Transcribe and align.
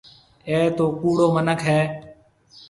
اَي 0.47 0.57
تو 0.77 0.85
ڪُوڙو 0.99 1.27
مِنک 1.35 1.59
هيَ۔ 1.69 1.79